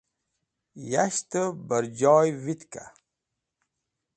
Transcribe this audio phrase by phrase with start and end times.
[0.91, 2.83] Yashtẽv bẽrjoy vitka?